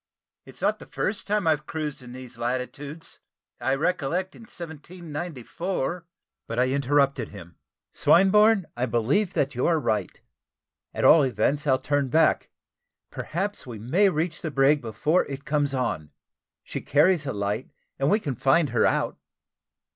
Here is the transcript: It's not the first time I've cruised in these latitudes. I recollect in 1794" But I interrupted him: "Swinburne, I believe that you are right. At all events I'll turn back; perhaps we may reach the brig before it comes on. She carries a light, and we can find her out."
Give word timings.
It's 0.47 0.63
not 0.63 0.79
the 0.79 0.87
first 0.87 1.27
time 1.27 1.45
I've 1.45 1.67
cruised 1.67 2.01
in 2.01 2.11
these 2.11 2.39
latitudes. 2.39 3.19
I 3.59 3.75
recollect 3.75 4.33
in 4.35 4.41
1794" 4.49 6.07
But 6.47 6.57
I 6.57 6.69
interrupted 6.69 7.29
him: 7.29 7.57
"Swinburne, 7.91 8.65
I 8.75 8.87
believe 8.87 9.33
that 9.33 9.53
you 9.53 9.67
are 9.67 9.79
right. 9.79 10.19
At 10.91 11.05
all 11.05 11.21
events 11.21 11.67
I'll 11.67 11.77
turn 11.77 12.07
back; 12.09 12.49
perhaps 13.11 13.67
we 13.67 13.77
may 13.77 14.09
reach 14.09 14.41
the 14.41 14.49
brig 14.49 14.81
before 14.81 15.23
it 15.25 15.45
comes 15.45 15.71
on. 15.71 16.09
She 16.63 16.81
carries 16.81 17.27
a 17.27 17.33
light, 17.33 17.69
and 17.99 18.09
we 18.09 18.19
can 18.19 18.33
find 18.33 18.69
her 18.69 18.87
out." 18.87 19.19